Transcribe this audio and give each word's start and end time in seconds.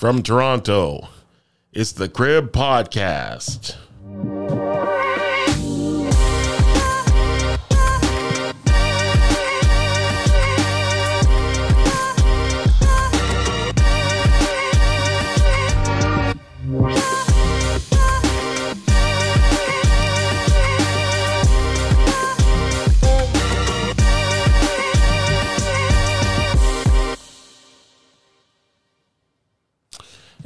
from 0.00 0.22
Toronto. 0.22 1.08
It's 1.74 1.92
the 1.92 2.08
Crib 2.08 2.52
Podcast. 2.52 3.76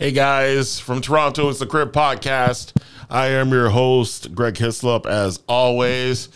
Hey 0.04 0.12
guys, 0.12 0.78
from 0.78 1.00
Toronto, 1.00 1.48
it's 1.48 1.60
the 1.60 1.66
Crib 1.66 1.90
Podcast. 1.90 2.78
I 3.08 3.28
am 3.28 3.48
your 3.48 3.70
host, 3.70 4.34
Greg 4.34 4.58
Hislop, 4.58 5.06
as 5.06 5.40
always. 5.48 6.28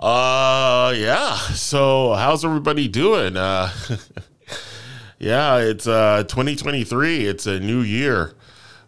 Uh 0.00 0.92
yeah, 0.96 1.36
so 1.36 2.14
how's 2.14 2.44
everybody 2.44 2.88
doing? 2.88 3.36
Uh 3.36 3.70
yeah, 5.20 5.58
it's 5.58 5.86
uh 5.86 6.24
2023, 6.24 7.26
it's 7.26 7.46
a 7.46 7.60
new 7.60 7.82
year, 7.82 8.34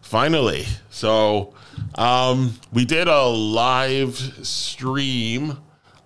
finally. 0.01 0.65
So 0.89 1.53
um 1.95 2.59
we 2.73 2.83
did 2.83 3.07
a 3.07 3.23
live 3.23 4.17
stream 4.45 5.59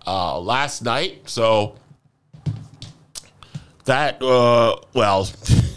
uh 0.05 0.39
last 0.39 0.83
night, 0.83 1.27
so 1.27 1.79
that 3.85 4.21
uh 4.21 4.75
well 4.93 5.27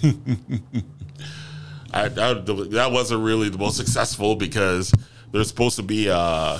I, 1.92 2.08
that, 2.08 2.46
that 2.70 2.92
wasn't 2.92 3.22
really 3.22 3.48
the 3.48 3.58
most 3.58 3.76
successful 3.76 4.36
because 4.36 4.92
there's 5.32 5.48
supposed 5.48 5.76
to 5.76 5.82
be 5.82 6.08
uh, 6.10 6.58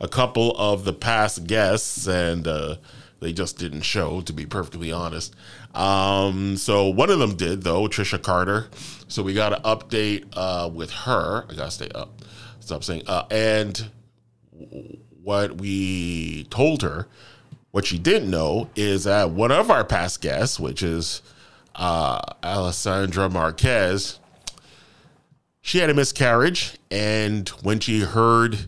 a 0.00 0.08
couple 0.08 0.56
of 0.56 0.84
the 0.84 0.92
past 0.92 1.46
guests 1.46 2.06
and 2.06 2.46
uh, 2.46 2.76
they 3.20 3.32
just 3.32 3.58
didn't 3.58 3.82
show, 3.82 4.20
to 4.22 4.32
be 4.32 4.46
perfectly 4.46 4.92
honest. 4.92 5.34
Um, 5.74 6.56
so 6.56 6.88
one 6.88 7.08
of 7.10 7.18
them 7.18 7.36
did, 7.36 7.62
though, 7.62 7.86
Trisha 7.86 8.20
Carter. 8.20 8.68
So 9.08 9.22
we 9.22 9.32
got 9.32 9.52
an 9.52 9.62
update 9.62 10.26
uh, 10.34 10.68
with 10.68 10.90
her. 10.90 11.44
I 11.48 11.54
gotta 11.54 11.70
stay 11.70 11.88
up. 11.94 12.22
Stop 12.60 12.84
saying. 12.84 13.02
Uh, 13.06 13.24
and 13.30 13.90
what 15.22 15.60
we 15.60 16.44
told 16.50 16.82
her, 16.82 17.06
what 17.70 17.86
she 17.86 17.98
didn't 17.98 18.30
know, 18.30 18.70
is 18.74 19.04
that 19.04 19.30
one 19.30 19.52
of 19.52 19.70
our 19.70 19.84
past 19.84 20.20
guests, 20.20 20.58
which 20.58 20.82
is 20.82 21.22
uh, 21.74 22.20
Alessandra 22.42 23.30
Marquez, 23.30 24.18
she 25.62 25.78
had 25.78 25.88
a 25.88 25.94
miscarriage, 25.94 26.76
and 26.90 27.48
when 27.62 27.78
she 27.80 28.00
heard 28.00 28.58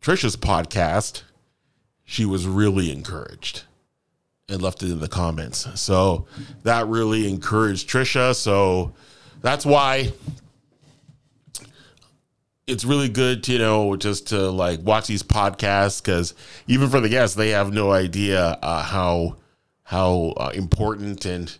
Trisha's 0.00 0.36
podcast, 0.36 1.22
she 2.04 2.24
was 2.24 2.46
really 2.46 2.92
encouraged 2.92 3.64
and 4.48 4.62
left 4.62 4.82
it 4.82 4.92
in 4.92 5.00
the 5.00 5.08
comments. 5.08 5.66
So 5.80 6.26
that 6.62 6.86
really 6.86 7.28
encouraged 7.28 7.88
Trisha. 7.88 8.36
So 8.36 8.94
that's 9.40 9.66
why 9.66 10.12
it's 12.66 12.84
really 12.84 13.08
good 13.08 13.42
to, 13.44 13.52
you 13.52 13.58
know, 13.58 13.96
just 13.96 14.28
to 14.28 14.50
like 14.50 14.80
watch 14.82 15.06
these 15.06 15.22
podcasts 15.22 16.02
because 16.02 16.34
even 16.66 16.88
for 16.90 17.00
the 17.00 17.08
guests, 17.08 17.34
they 17.34 17.50
have 17.50 17.72
no 17.72 17.90
idea 17.90 18.58
uh, 18.62 18.82
how 18.82 19.36
how 19.84 20.34
uh, 20.36 20.50
important 20.54 21.24
and 21.24 21.56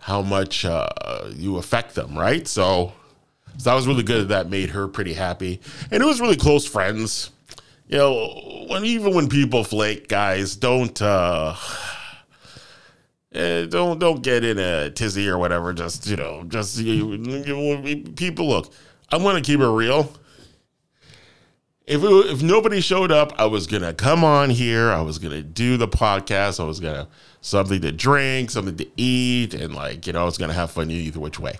how 0.00 0.22
much 0.22 0.64
uh, 0.64 0.88
you 1.34 1.56
affect 1.56 1.94
them, 1.94 2.16
right? 2.16 2.46
So 2.48 2.92
so 3.58 3.70
that 3.70 3.74
was 3.74 3.86
really 3.86 4.02
good. 4.02 4.28
That 4.28 4.48
made 4.50 4.70
her 4.70 4.88
pretty 4.88 5.14
happy, 5.14 5.60
and 5.90 6.02
it 6.02 6.06
was 6.06 6.20
really 6.20 6.36
close 6.36 6.66
friends. 6.66 7.30
You 7.88 7.98
know, 7.98 8.66
when 8.68 8.84
even 8.84 9.14
when 9.14 9.28
people 9.28 9.64
flake, 9.64 10.08
guys, 10.08 10.56
don't 10.56 11.00
uh, 11.00 11.54
eh, 13.32 13.66
don't 13.66 13.98
don't 13.98 14.22
get 14.22 14.44
in 14.44 14.58
a 14.58 14.90
tizzy 14.90 15.28
or 15.28 15.38
whatever. 15.38 15.72
Just 15.72 16.06
you 16.06 16.16
know, 16.16 16.44
just 16.48 16.78
you, 16.78 17.12
you, 17.12 18.04
people 18.16 18.48
look. 18.48 18.72
I 19.10 19.16
want 19.18 19.36
to 19.36 19.44
keep 19.44 19.60
it 19.60 19.68
real. 19.68 20.10
If 21.86 22.02
it, 22.02 22.10
if 22.32 22.42
nobody 22.42 22.80
showed 22.80 23.12
up, 23.12 23.38
I 23.38 23.44
was 23.44 23.66
gonna 23.66 23.92
come 23.92 24.24
on 24.24 24.48
here. 24.48 24.90
I 24.90 25.02
was 25.02 25.18
gonna 25.18 25.42
do 25.42 25.76
the 25.76 25.88
podcast. 25.88 26.58
I 26.58 26.64
was 26.64 26.80
gonna 26.80 27.08
something 27.42 27.82
to 27.82 27.92
drink, 27.92 28.50
something 28.50 28.76
to 28.76 28.86
eat, 28.96 29.52
and 29.52 29.74
like, 29.74 30.06
you 30.06 30.14
know, 30.14 30.26
it's 30.26 30.38
gonna 30.38 30.54
have 30.54 30.70
fun 30.70 30.90
either 30.90 31.20
which 31.20 31.38
way. 31.38 31.58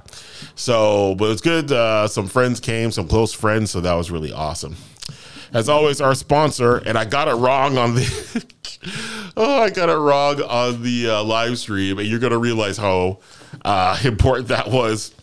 So, 0.54 1.14
but 1.16 1.30
it's 1.30 1.42
good. 1.42 1.70
Uh, 1.70 2.08
some 2.08 2.26
friends 2.26 2.58
came, 2.58 2.90
some 2.90 3.06
close 3.06 3.34
friends, 3.34 3.70
so 3.70 3.82
that 3.82 3.92
was 3.92 4.10
really 4.10 4.32
awesome. 4.32 4.76
As 5.52 5.68
always, 5.68 6.00
our 6.00 6.14
sponsor, 6.14 6.78
and 6.78 6.96
I 6.96 7.04
got 7.04 7.28
it 7.28 7.34
wrong 7.34 7.76
on 7.76 7.94
the 7.94 8.46
oh, 9.36 9.62
I 9.62 9.68
got 9.68 9.90
it 9.90 9.96
wrong 9.96 10.40
on 10.40 10.82
the 10.82 11.10
uh, 11.10 11.22
live 11.22 11.58
stream, 11.58 11.98
and 11.98 12.08
you're 12.08 12.18
gonna 12.18 12.38
realize 12.38 12.78
how 12.78 13.18
uh, 13.62 13.98
important 14.04 14.48
that 14.48 14.70
was. 14.70 15.14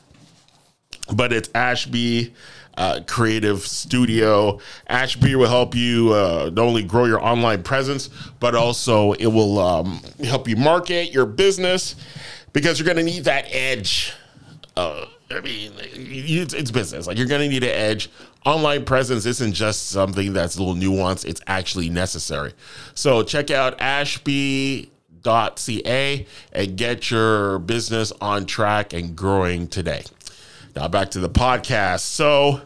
But 1.13 1.33
it's 1.33 1.49
Ashbi 1.49 2.31
uh, 2.77 3.01
creative 3.07 3.61
studio. 3.61 4.59
Ashbi 4.89 5.35
will 5.35 5.47
help 5.47 5.75
you 5.75 6.13
uh, 6.13 6.49
not 6.53 6.63
only 6.63 6.83
grow 6.83 7.05
your 7.05 7.23
online 7.23 7.63
presence, 7.63 8.09
but 8.39 8.55
also 8.55 9.13
it 9.13 9.27
will 9.27 9.59
um, 9.59 10.01
help 10.23 10.47
you 10.47 10.55
market 10.55 11.11
your 11.13 11.25
business 11.25 11.95
because 12.53 12.79
you're 12.79 12.85
going 12.85 12.97
to 12.97 13.03
need 13.03 13.25
that 13.25 13.45
edge. 13.49 14.13
Uh, 14.75 15.05
I 15.29 15.39
mean, 15.41 15.73
it's, 15.77 16.71
business. 16.71 17.07
Like 17.07 17.17
you're 17.17 17.27
going 17.27 17.41
to 17.41 17.47
need 17.47 17.63
an 17.63 17.69
edge. 17.69 18.09
Online 18.45 18.83
presence 18.83 19.25
isn't 19.25 19.53
just 19.53 19.89
something 19.89 20.33
that's 20.33 20.57
a 20.57 20.63
little 20.63 20.75
nuanced, 20.75 21.25
it's 21.25 21.41
actually 21.47 21.89
necessary. 21.89 22.53
So 22.95 23.23
check 23.23 23.51
out 23.51 23.77
Ashbi 23.77 24.89
ca 25.23 26.25
and 26.51 26.75
get 26.75 27.11
your 27.11 27.59
business 27.59 28.11
on 28.19 28.45
track 28.45 28.93
and 28.93 29.15
growing 29.15 29.67
today. 29.67 30.03
Now 30.75 30.87
back 30.87 31.11
to 31.11 31.19
the 31.19 31.29
podcast. 31.29 32.01
So, 32.01 32.61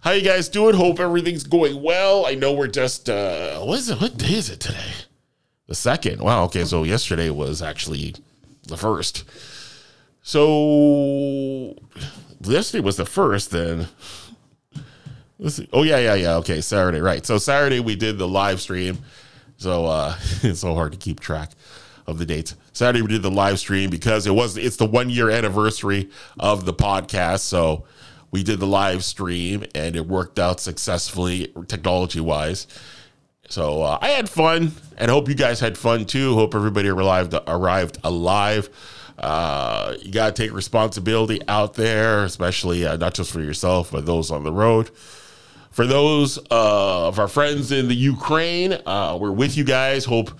how 0.00 0.12
you 0.12 0.22
guys 0.22 0.48
doing? 0.48 0.74
Hope 0.74 0.98
everything's 0.98 1.44
going 1.44 1.80
well. 1.80 2.26
I 2.26 2.34
know 2.34 2.52
we're 2.52 2.66
just 2.66 3.08
uh 3.08 3.60
what 3.60 3.78
is 3.78 3.90
it? 3.90 4.00
What 4.00 4.16
day 4.16 4.34
is 4.34 4.50
it 4.50 4.60
today? 4.60 4.92
The 5.66 5.74
second. 5.74 6.20
Wow, 6.20 6.44
okay, 6.44 6.64
so 6.64 6.82
yesterday 6.82 7.30
was 7.30 7.62
actually 7.62 8.14
the 8.66 8.76
first. 8.76 9.24
So 10.22 11.76
yesterday 12.40 12.80
was 12.82 12.96
the 12.96 13.06
first, 13.06 13.50
then 13.50 13.86
let's 15.38 15.56
see. 15.56 15.68
Oh 15.72 15.84
yeah, 15.84 15.98
yeah, 15.98 16.14
yeah. 16.14 16.34
Okay, 16.36 16.60
Saturday, 16.60 17.00
right. 17.00 17.24
So 17.24 17.38
Saturday 17.38 17.80
we 17.80 17.94
did 17.94 18.18
the 18.18 18.28
live 18.28 18.60
stream. 18.60 18.98
So 19.56 19.86
uh 19.86 20.16
it's 20.42 20.60
so 20.60 20.74
hard 20.74 20.92
to 20.92 20.98
keep 20.98 21.20
track 21.20 21.50
of 22.06 22.18
the 22.18 22.26
dates. 22.26 22.56
Saturday 22.72 23.02
we 23.02 23.08
did 23.08 23.22
the 23.22 23.30
live 23.30 23.58
stream 23.58 23.90
because 23.90 24.26
it 24.26 24.32
was 24.32 24.56
it's 24.56 24.76
the 24.76 24.86
one 24.86 25.10
year 25.10 25.30
anniversary 25.30 26.10
of 26.38 26.64
the 26.64 26.74
podcast. 26.74 27.40
So 27.40 27.84
we 28.30 28.42
did 28.42 28.60
the 28.60 28.66
live 28.66 29.04
stream 29.04 29.64
and 29.74 29.94
it 29.96 30.06
worked 30.06 30.38
out 30.38 30.60
successfully 30.60 31.52
technology 31.68 32.20
wise. 32.20 32.66
So 33.48 33.82
uh, 33.82 33.98
I 34.00 34.08
had 34.08 34.28
fun 34.28 34.72
and 34.96 35.10
hope 35.10 35.28
you 35.28 35.34
guys 35.34 35.60
had 35.60 35.76
fun 35.78 36.04
too. 36.04 36.34
Hope 36.34 36.54
everybody 36.54 36.88
arrived 36.88 37.34
arrived 37.46 37.98
alive. 38.02 38.68
Uh, 39.18 39.94
you 40.02 40.12
got 40.12 40.34
to 40.34 40.42
take 40.42 40.52
responsibility 40.52 41.40
out 41.46 41.74
there, 41.74 42.24
especially 42.24 42.84
uh, 42.84 42.96
not 42.96 43.14
just 43.14 43.30
for 43.30 43.40
yourself, 43.40 43.92
but 43.92 44.06
those 44.06 44.30
on 44.30 44.42
the 44.42 44.52
road. 44.52 44.90
For 45.70 45.86
those 45.86 46.38
uh, 46.50 47.08
of 47.08 47.18
our 47.18 47.28
friends 47.28 47.72
in 47.72 47.88
the 47.88 47.94
Ukraine, 47.94 48.78
uh, 48.86 49.16
we're 49.20 49.32
with 49.32 49.56
you 49.56 49.64
guys. 49.64 50.04
Hope, 50.04 50.30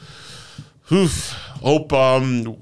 oof, 0.92 1.36
hope 1.64 1.92
um, 1.92 2.56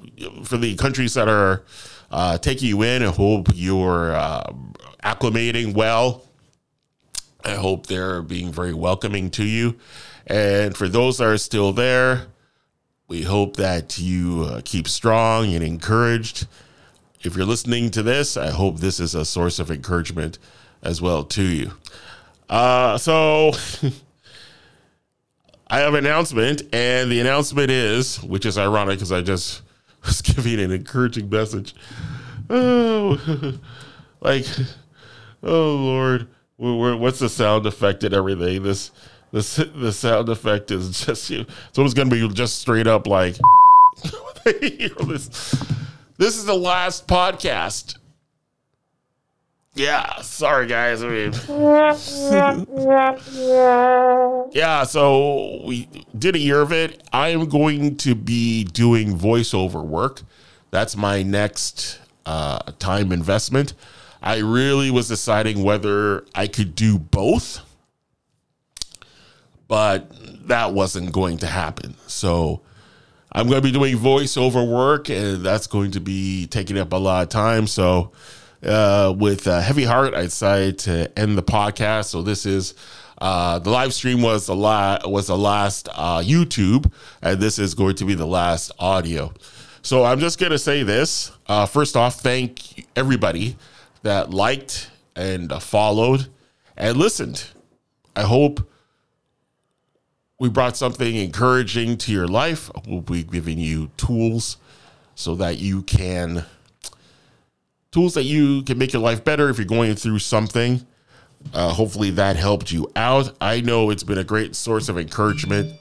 for 0.45 0.57
the 0.57 0.77
countries 0.77 1.15
that 1.15 1.29
are 1.29 1.65
uh, 2.11 2.39
taking 2.39 2.69
you 2.69 2.83
in, 2.83 3.03
I 3.03 3.07
hope 3.07 3.49
you're 3.53 4.15
uh, 4.15 4.53
acclimating 5.03 5.75
well. 5.75 6.23
I 7.45 7.55
hope 7.55 7.87
they're 7.87 8.23
being 8.23 8.53
very 8.53 8.73
welcoming 8.73 9.31
to 9.31 9.45
you. 9.45 9.77
And 10.27 10.77
for 10.77 10.89
those 10.89 11.19
that 11.19 11.27
are 11.27 11.39
still 11.39 11.73
there, 11.73 12.29
we 13.09 13.23
hope 13.23 13.57
that 13.57 13.99
you 13.99 14.45
uh, 14.45 14.61
keep 14.65 14.87
strong 14.87 15.53
and 15.53 15.65
encouraged. 15.65 16.47
If 17.23 17.37
you're 17.37 17.47
listening 17.47 17.91
to 17.91 18.03
this, 18.03 18.37
I 18.37 18.51
hope 18.51 18.79
this 18.79 19.01
is 19.01 19.15
a 19.15 19.25
source 19.25 19.59
of 19.59 19.71
encouragement 19.71 20.39
as 20.83 21.03
well 21.03 21.25
to 21.25 21.43
you. 21.43 21.73
Uh, 22.49 22.99
so 22.99 23.53
I 25.73 25.79
have 25.79 25.95
an 25.95 26.05
announcement, 26.05 26.65
and 26.75 27.11
the 27.11 27.19
announcement 27.19 27.71
is, 27.71 28.23
which 28.23 28.45
is 28.45 28.59
ironic 28.59 28.99
because 28.99 29.11
I 29.11 29.23
just 29.23 29.63
was 30.05 30.21
giving 30.21 30.61
an 30.61 30.71
encouraging 30.71 31.31
message. 31.31 31.75
Oh, 32.51 33.59
like, 34.21 34.45
oh 35.43 35.75
Lord, 35.77 36.29
what's 36.59 37.21
the 37.21 37.31
sound 37.31 37.65
effect 37.65 38.05
and 38.05 38.13
everything? 38.13 38.63
This, 38.63 38.91
this, 39.33 39.57
the 39.57 39.95
sound 39.95 40.29
effect 40.29 40.71
is 40.71 41.01
just 41.07 41.31
you. 41.31 41.47
So 41.73 41.83
it's 41.83 41.95
gonna 41.95 42.11
be 42.11 42.29
just 42.29 42.59
straight 42.59 42.87
up 42.87 43.07
like, 43.07 43.39
this. 44.45 45.65
This 46.19 46.37
is 46.37 46.45
the 46.45 46.55
last 46.55 47.09
podcast 47.09 47.97
yeah, 49.75 50.21
sorry 50.21 50.67
guys. 50.67 51.03
I 51.03 51.09
mean, 51.09 51.33
yeah, 54.53 54.85
so 54.85 55.63
we 55.65 55.89
did 56.17 56.37
a 56.37 56.39
year 56.39 56.61
of 56.61 56.73
it. 56.73 57.03
I 57.13 57.29
am 57.29 57.49
going 57.49 57.97
to 57.99 58.15
be 58.15 58.65
doing 58.65 59.17
voiceover 59.17 59.85
work. 59.85 60.23
That's 60.71 60.97
my 60.97 61.23
next 61.23 62.01
uh, 62.27 62.59
time 62.79 63.13
investment. 63.13 63.75
I 64.23 64.39
really 64.39 64.91
was 64.91 65.09
deciding 65.09 65.63
whether 65.63 66.25
I 66.35 66.47
could 66.47 66.75
do 66.75 66.99
both, 66.99 67.61
but 69.69 70.11
that 70.49 70.75
wasn't 70.75 71.13
going 71.13 71.39
to 71.39 71.47
happen. 71.47 71.95
So 72.07 72.61
I'm 73.33 73.49
going 73.49 73.61
to 73.61 73.67
be 73.67 73.73
doing 73.73 73.97
voiceover 73.97 74.71
work, 74.71 75.09
and 75.09 75.43
that's 75.43 75.67
going 75.67 75.93
to 75.93 76.01
be 76.01 76.47
taking 76.47 76.79
up 76.79 76.93
a 76.93 76.97
lot 76.97 77.23
of 77.23 77.29
time. 77.31 77.67
So 77.67 78.13
uh, 78.65 79.15
with 79.17 79.47
a 79.47 79.61
heavy 79.61 79.85
heart, 79.85 80.15
I 80.15 80.23
decided 80.23 80.79
to 80.81 81.19
end 81.19 81.37
the 81.37 81.43
podcast. 81.43 82.07
So 82.07 82.23
this 82.23 82.47
is 82.47 82.75
uh, 83.19 83.59
the 83.59 83.71
live 83.71 83.95
stream 83.95 84.23
was 84.23 84.47
the 84.47 84.57
la- 84.57 84.99
was 85.05 85.29
the 85.29 85.39
last 85.39 85.89
uh, 85.93 86.19
YouTube, 86.19 86.93
and 87.23 87.41
this 87.41 87.59
is 87.59 87.75
going 87.75 87.97
to 87.97 88.05
be 88.05 88.15
the 88.15 88.27
last 88.27 88.73
audio. 88.79 89.33
So 89.83 90.05
I'm 90.05 90.21
just 90.21 90.39
gonna 90.39 90.59
say 90.59 90.83
this. 90.83 91.33
Uh, 91.47 91.67
first 91.67 91.97
off, 91.97 92.21
thank 92.21 92.87
everybody 92.97 93.57
that 94.03 94.31
liked 94.31 94.91
and 95.17 95.53
uh, 95.53 95.59
followed 95.59 96.29
and 96.77 96.97
listened. 96.97 97.47
I 98.15 98.23
hope 98.23 98.69
we 100.39 100.49
brought 100.49 100.77
something 100.77 101.15
encouraging 101.15 101.97
to 101.99 102.13
your 102.13 102.27
life. 102.27 102.71
We'll 102.87 103.01
be 103.01 103.23
giving 103.23 103.59
you 103.59 103.91
tools 103.97 104.57
so 105.15 105.35
that 105.37 105.59
you 105.59 105.83
can 105.83 106.45
tools 107.93 108.15
that 108.15 108.25
you 108.25 108.63
can 108.63 108.79
make 108.79 108.93
your 108.93 109.03
life 109.03 109.23
better 109.23 109.49
if 109.51 109.59
you're 109.59 109.67
going 109.67 109.95
through 109.95 110.19
something. 110.19 110.85
Uh, 111.53 111.69
hopefully 111.71 112.11
that 112.11 112.37
helped 112.37 112.73
you 112.73 112.91
out. 112.97 113.35
I 113.41 113.61
know 113.61 113.91
it's 113.91 114.03
been 114.03 114.19
a 114.19 114.25
great 114.25 114.57
source 114.57 114.89
of 114.89 114.99
encouragement 114.99 115.75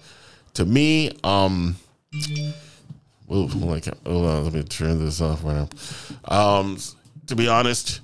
to 0.56 0.66
me. 0.66 1.18
Um, 1.24 1.78
well, 3.28 3.48
like, 3.48 3.86
hold 4.06 4.26
on, 4.28 4.44
let 4.44 4.54
me 4.54 4.64
turn 4.64 5.04
this 5.04 5.22
off 5.22 5.44
right 5.44 5.68
now. 6.28 6.36
Um, 6.60 6.78
to 7.28 7.36
be 7.36 7.48
honest, 7.48 8.02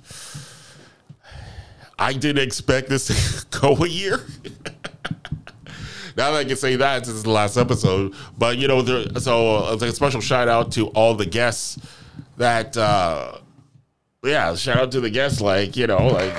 I 1.98 2.14
didn't 2.14 2.42
expect 2.42 2.88
this 2.88 3.08
to 3.50 3.60
go 3.60 3.76
a 3.84 3.88
year. 3.88 4.24
now 6.16 6.30
that 6.30 6.38
I 6.38 6.44
can 6.44 6.56
say 6.56 6.76
that, 6.76 7.04
this 7.04 7.12
is 7.12 7.24
the 7.24 7.30
last 7.30 7.58
episode. 7.58 8.14
But 8.38 8.56
you 8.56 8.68
know, 8.68 8.80
there, 8.80 9.20
so 9.20 9.56
uh, 9.56 9.78
a 9.78 9.92
special 9.92 10.22
shout 10.22 10.48
out 10.48 10.72
to 10.72 10.86
all 10.88 11.14
the 11.14 11.26
guests 11.26 11.78
that. 12.38 12.74
Uh, 12.74 13.38
yeah, 14.24 14.54
shout 14.56 14.78
out 14.78 14.92
to 14.92 15.00
the 15.00 15.10
guests, 15.10 15.40
like, 15.40 15.76
you 15.76 15.86
know, 15.86 16.06
like, 16.06 16.32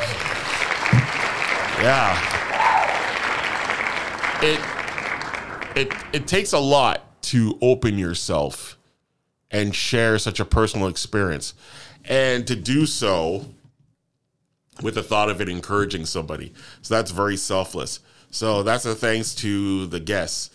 yeah. 1.81 2.35
It, 4.41 4.59
it, 5.75 5.93
it 6.13 6.27
takes 6.27 6.53
a 6.53 6.59
lot 6.59 7.21
to 7.23 7.57
open 7.61 7.97
yourself 7.97 8.77
and 9.51 9.73
share 9.73 10.17
such 10.19 10.39
a 10.39 10.45
personal 10.45 10.87
experience. 10.87 11.53
And 12.05 12.45
to 12.47 12.55
do 12.55 12.85
so 12.85 13.45
with 14.81 14.95
the 14.95 15.03
thought 15.03 15.29
of 15.29 15.41
it 15.41 15.49
encouraging 15.49 16.05
somebody. 16.05 16.53
So 16.81 16.95
that's 16.95 17.11
very 17.11 17.37
selfless. 17.37 17.99
So 18.31 18.63
that's 18.63 18.85
a 18.85 18.95
thanks 18.95 19.35
to 19.35 19.87
the 19.87 19.99
guests. 19.99 20.49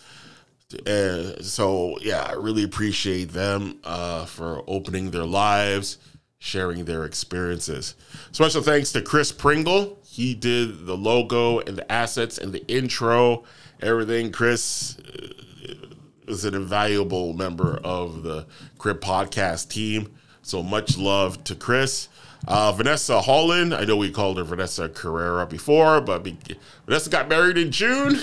Uh, 0.87 1.41
so 1.41 1.97
yeah, 2.01 2.23
I 2.23 2.33
really 2.33 2.63
appreciate 2.63 3.29
them 3.29 3.79
uh, 3.83 4.25
for 4.25 4.63
opening 4.67 5.11
their 5.11 5.25
lives 5.25 5.97
sharing 6.45 6.85
their 6.85 7.05
experiences. 7.05 7.95
Special 8.31 8.61
thanks 8.61 8.91
to 8.91 9.01
Chris 9.01 9.31
Pringle. 9.31 9.97
He 10.05 10.35
did 10.35 10.85
the 10.85 10.95
logo 10.95 11.57
and 11.59 11.75
the 11.75 11.91
assets 11.91 12.37
and 12.37 12.53
the 12.53 12.63
intro, 12.67 13.43
everything. 13.81 14.31
Chris 14.31 14.95
uh, 14.99 16.27
is 16.27 16.45
an 16.45 16.53
invaluable 16.53 17.33
member 17.33 17.79
of 17.83 18.21
the 18.21 18.45
Crib 18.77 19.01
podcast 19.01 19.69
team. 19.69 20.13
So 20.43 20.61
much 20.61 20.99
love 20.99 21.43
to 21.45 21.55
Chris. 21.55 22.09
Uh, 22.47 22.71
Vanessa 22.73 23.21
Holland, 23.21 23.73
I 23.73 23.83
know 23.85 23.97
we 23.97 24.11
called 24.11 24.37
her 24.37 24.43
Vanessa 24.43 24.87
Carrera 24.87 25.47
before, 25.47 25.99
but 25.99 26.21
be- 26.21 26.37
Vanessa 26.85 27.09
got 27.09 27.27
married 27.27 27.57
in 27.57 27.71
June. 27.71 28.17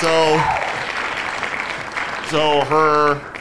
so, 0.00 0.40
so 2.30 2.60
her 2.66 3.32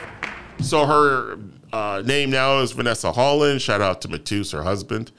so 0.61 0.85
her 0.85 1.37
uh, 1.73 2.01
name 2.05 2.29
now 2.29 2.59
is 2.59 2.71
Vanessa 2.71 3.11
Holland. 3.11 3.61
Shout 3.61 3.81
out 3.81 4.01
to 4.01 4.07
Matus, 4.07 4.51
her 4.53 4.63
husband. 4.63 5.11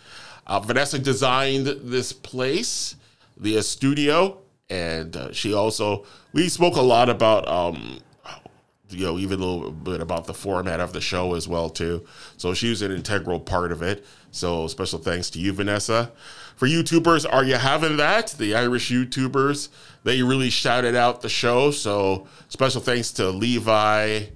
Uh, 0.47 0.61
Vanessa 0.61 0.99
designed 0.99 1.67
this 1.67 2.13
place, 2.13 2.97
the 3.37 3.63
studio, 3.63 4.39
and 4.69 5.17
uh, 5.17 5.33
she 5.33 5.55
also 5.55 6.05
we 6.33 6.49
spoke 6.49 6.77
a 6.77 6.83
lot 6.83 7.09
about 7.09 7.47
um, 7.47 8.01
you 8.89 9.05
know 9.05 9.19
even 9.19 9.41
a 9.41 9.45
little 9.45 9.71
bit 9.71 10.01
about 10.01 10.27
the 10.27 10.35
format 10.35 10.81
of 10.81 10.93
the 10.93 11.01
show 11.01 11.35
as 11.35 11.47
well 11.47 11.71
too. 11.71 12.05
So 12.37 12.55
she 12.55 12.71
was 12.71 12.83
an 12.83 12.93
integral 12.93 13.41
part 13.41 13.73
of 13.73 13.83
it. 13.83 14.05
So 14.31 14.67
special 14.67 14.99
thanks 14.99 15.31
to 15.31 15.39
you, 15.39 15.53
Vanessa. 15.53 16.13
For 16.57 16.67
YouTubers, 16.67 17.27
are 17.31 17.45
you 17.45 17.57
having 17.57 17.97
that? 17.97 18.29
The 18.39 18.55
Irish 18.55 18.91
YouTubers, 18.91 19.69
they 20.05 20.23
really 20.23 20.51
shouted 20.51 20.95
out 20.95 21.23
the 21.23 21.29
show. 21.29 21.71
So 21.71 22.27
special 22.49 22.81
thanks 22.81 23.11
to 23.13 23.31
Levi. 23.31 24.27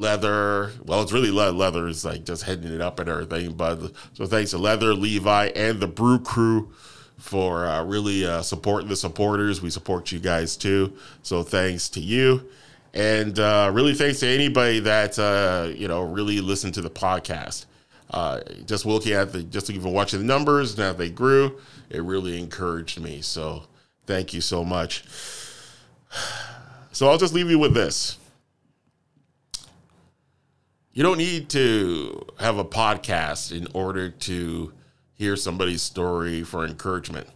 Leather. 0.00 0.72
Well, 0.86 1.02
it's 1.02 1.12
really 1.12 1.30
leather 1.30 1.86
is 1.86 2.06
like 2.06 2.24
just 2.24 2.42
heading 2.42 2.72
it 2.72 2.80
up 2.80 3.00
and 3.00 3.08
everything. 3.08 3.52
But 3.52 3.92
so 4.14 4.24
thanks 4.24 4.52
to 4.52 4.58
Leather, 4.58 4.94
Levi, 4.94 5.48
and 5.54 5.78
the 5.78 5.86
Brew 5.86 6.18
Crew 6.18 6.72
for 7.18 7.66
uh, 7.66 7.84
really 7.84 8.24
uh, 8.24 8.40
supporting 8.40 8.88
the 8.88 8.96
supporters. 8.96 9.60
We 9.60 9.68
support 9.68 10.10
you 10.10 10.18
guys 10.18 10.56
too. 10.56 10.94
So 11.22 11.42
thanks 11.42 11.90
to 11.90 12.00
you. 12.00 12.48
And 12.94 13.38
uh, 13.38 13.70
really 13.72 13.94
thanks 13.94 14.20
to 14.20 14.26
anybody 14.26 14.80
that, 14.80 15.18
uh, 15.18 15.68
you 15.68 15.86
know, 15.86 16.02
really 16.02 16.40
listened 16.40 16.74
to 16.74 16.80
the 16.80 16.90
podcast. 16.90 17.66
Uh, 18.08 18.40
just 18.66 18.86
looking 18.86 19.12
at 19.12 19.32
the, 19.32 19.42
just 19.44 19.70
even 19.70 19.92
watching 19.92 20.18
the 20.18 20.24
numbers, 20.24 20.76
now 20.78 20.92
they 20.92 21.10
grew, 21.10 21.60
it 21.90 22.02
really 22.02 22.40
encouraged 22.40 23.00
me. 23.00 23.20
So 23.20 23.64
thank 24.06 24.32
you 24.32 24.40
so 24.40 24.64
much. 24.64 25.04
So 26.92 27.08
I'll 27.08 27.18
just 27.18 27.32
leave 27.32 27.48
you 27.48 27.58
with 27.58 27.72
this 27.72 28.18
you 30.92 31.02
don't 31.02 31.18
need 31.18 31.48
to 31.50 32.26
have 32.40 32.58
a 32.58 32.64
podcast 32.64 33.56
in 33.56 33.68
order 33.74 34.10
to 34.10 34.72
hear 35.12 35.36
somebody's 35.36 35.82
story 35.82 36.42
for 36.42 36.64
encouragement. 36.64 37.28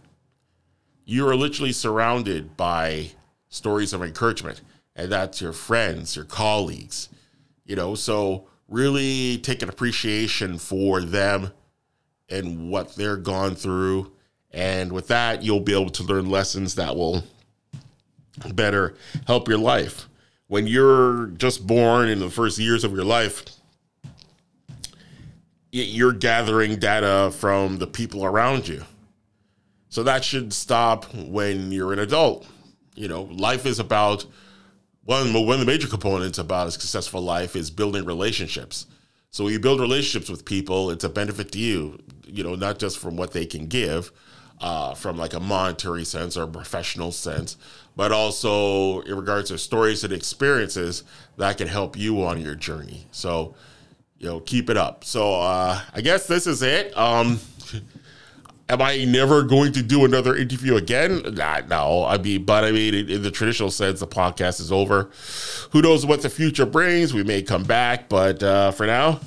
You 1.05 1.27
are 1.27 1.35
literally 1.35 1.71
surrounded 1.71 2.57
by 2.57 3.11
stories 3.47 3.93
of 3.93 4.03
encouragement, 4.03 4.61
and 4.95 5.11
that's 5.11 5.39
your 5.39 5.53
friends, 5.53 6.15
your 6.15 6.25
colleagues, 6.25 7.09
you 7.65 7.75
know. 7.75 7.95
So, 7.95 8.47
really 8.67 9.37
take 9.37 9.61
an 9.61 9.69
appreciation 9.69 10.57
for 10.57 10.99
them 10.99 11.51
and 12.27 12.69
what 12.69 12.95
they're 12.95 13.17
gone 13.17 13.55
through. 13.55 14.11
And 14.51 14.91
with 14.91 15.07
that, 15.09 15.43
you'll 15.43 15.59
be 15.59 15.79
able 15.79 15.91
to 15.91 16.03
learn 16.03 16.29
lessons 16.29 16.75
that 16.75 16.95
will 16.95 17.23
better 18.53 18.95
help 19.27 19.47
your 19.47 19.59
life 19.59 20.09
when 20.47 20.67
you're 20.67 21.27
just 21.37 21.65
born 21.65 22.09
in 22.09 22.19
the 22.19 22.29
first 22.29 22.59
years 22.59 22.83
of 22.83 22.91
your 22.93 23.03
life, 23.03 23.43
you're 25.71 26.13
gathering 26.13 26.77
data 26.77 27.31
from 27.31 27.77
the 27.77 27.87
people 27.87 28.23
around 28.23 28.67
you. 28.67 28.83
So 29.89 30.03
that 30.03 30.23
should 30.23 30.53
stop 30.53 31.05
when 31.13 31.71
you're 31.71 31.93
an 31.93 31.99
adult. 31.99 32.47
You 32.95 33.07
know, 33.07 33.23
life 33.23 33.65
is 33.65 33.79
about 33.79 34.25
one, 35.03 35.33
one 35.33 35.53
of 35.53 35.59
the 35.59 35.65
major 35.65 35.87
components 35.87 36.37
about 36.37 36.67
a 36.67 36.71
successful 36.71 37.21
life 37.21 37.55
is 37.55 37.69
building 37.69 38.05
relationships. 38.05 38.87
So 39.31 39.43
when 39.43 39.53
you 39.53 39.59
build 39.59 39.81
relationships 39.81 40.29
with 40.29 40.45
people, 40.45 40.91
it's 40.91 41.03
a 41.03 41.09
benefit 41.09 41.51
to 41.51 41.59
you, 41.59 41.99
you 42.25 42.43
know, 42.43 42.55
not 42.55 42.79
just 42.79 42.97
from 42.97 43.17
what 43.17 43.33
they 43.33 43.45
can 43.45 43.67
give, 43.67 44.11
uh, 44.61 44.93
from 44.93 45.17
like 45.17 45.33
a 45.33 45.39
monetary 45.39 46.05
sense 46.05 46.37
or 46.37 46.43
a 46.43 46.47
professional 46.47 47.11
sense, 47.11 47.57
but 47.95 48.11
also 48.11 49.01
in 49.01 49.15
regards 49.15 49.49
to 49.49 49.57
stories 49.57 50.03
and 50.03 50.13
experiences 50.13 51.03
that 51.37 51.57
can 51.57 51.67
help 51.67 51.97
you 51.97 52.23
on 52.23 52.41
your 52.41 52.55
journey. 52.55 53.07
So, 53.11 53.55
you 54.17 54.27
know, 54.27 54.39
keep 54.39 54.69
it 54.69 54.77
up. 54.77 55.03
So, 55.03 55.41
uh, 55.41 55.81
I 55.93 56.01
guess 56.01 56.27
this 56.27 56.47
is 56.47 56.61
it. 56.61 56.97
Um, 56.97 57.39
am 58.69 58.81
I 58.81 59.03
never 59.05 59.43
going 59.43 59.73
to 59.73 59.83
do 59.83 60.05
another 60.05 60.35
interview 60.35 60.75
again? 60.75 61.21
Nah, 61.35 61.61
no. 61.67 62.05
I 62.05 62.17
mean, 62.17 62.43
but 62.45 62.63
I 62.63 62.71
mean, 62.71 62.93
in, 62.93 63.09
in, 63.09 63.21
the 63.21 63.31
traditional 63.31 63.71
sense, 63.71 63.99
the 63.99 64.07
podcast 64.07 64.59
is 64.59 64.71
over. 64.71 65.09
Who 65.71 65.81
knows 65.81 66.05
what 66.05 66.21
the 66.21 66.29
future 66.29 66.65
brings? 66.65 67.13
We 67.13 67.23
may 67.23 67.41
come 67.41 67.63
back, 67.63 68.09
but 68.09 68.41
uh, 68.41 68.71
for 68.71 68.87
now, 68.87 69.19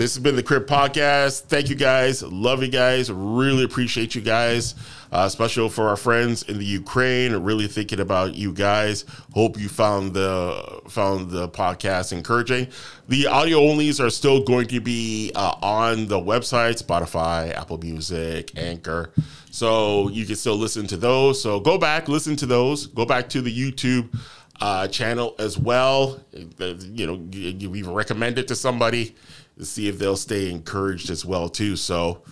This 0.00 0.14
has 0.14 0.22
been 0.22 0.34
the 0.34 0.42
Crib 0.42 0.66
Podcast. 0.66 1.42
Thank 1.42 1.68
you 1.68 1.74
guys. 1.74 2.22
Love 2.22 2.62
you 2.62 2.70
guys. 2.70 3.12
Really 3.12 3.64
appreciate 3.64 4.14
you 4.14 4.22
guys. 4.22 4.74
Uh, 5.12 5.28
special 5.28 5.68
for 5.68 5.88
our 5.88 5.96
friends 5.96 6.42
in 6.44 6.56
the 6.56 6.64
Ukraine. 6.64 7.36
Really 7.36 7.66
thinking 7.66 8.00
about 8.00 8.34
you 8.34 8.54
guys. 8.54 9.04
Hope 9.34 9.60
you 9.60 9.68
found 9.68 10.14
the 10.14 10.80
found 10.88 11.30
the 11.30 11.50
podcast 11.50 12.14
encouraging. 12.14 12.68
The 13.08 13.26
audio 13.26 13.60
onlys 13.60 14.02
are 14.02 14.08
still 14.08 14.42
going 14.42 14.68
to 14.68 14.80
be 14.80 15.32
uh, 15.34 15.56
on 15.60 16.06
the 16.06 16.18
website, 16.18 16.82
Spotify, 16.82 17.54
Apple 17.54 17.76
Music, 17.76 18.56
Anchor. 18.56 19.12
So 19.50 20.08
you 20.08 20.24
can 20.24 20.36
still 20.36 20.56
listen 20.56 20.86
to 20.86 20.96
those. 20.96 21.42
So 21.42 21.60
go 21.60 21.76
back, 21.76 22.08
listen 22.08 22.36
to 22.36 22.46
those. 22.46 22.86
Go 22.86 23.04
back 23.04 23.28
to 23.28 23.42
the 23.42 23.54
YouTube 23.54 24.18
uh, 24.62 24.88
channel 24.88 25.34
as 25.38 25.58
well. 25.58 26.20
You 26.32 27.06
know, 27.06 27.22
you 27.32 27.68
we've 27.68 27.86
recommended 27.86 28.48
to 28.48 28.56
somebody 28.56 29.14
to 29.60 29.66
see 29.66 29.88
if 29.88 29.98
they'll 29.98 30.16
stay 30.16 30.50
encouraged 30.50 31.10
as 31.10 31.24
well 31.24 31.48
too. 31.48 31.76
So, 31.76 32.22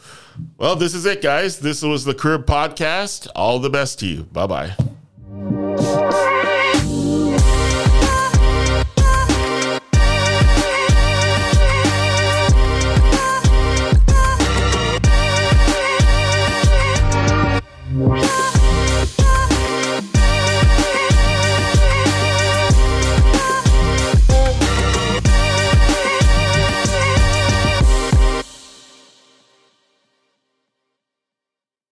well, 0.56 0.76
this 0.76 0.94
is 0.94 1.06
it, 1.06 1.23
guys. 1.23 1.61
This 1.61 1.82
was 1.82 2.04
the 2.04 2.14
Crib 2.14 2.47
Podcast. 2.47 3.28
All 3.37 3.58
the 3.58 3.70
best 3.70 4.00
to 4.00 4.06
you. 4.06 4.23
Bye 4.25 4.47
bye. 4.47 6.25